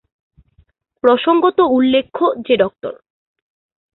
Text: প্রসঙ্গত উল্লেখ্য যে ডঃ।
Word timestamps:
প্রসঙ্গত 1.03 1.57
উল্লেখ্য 1.69 2.21
যে 2.45 2.55
ডঃ। 2.57 2.73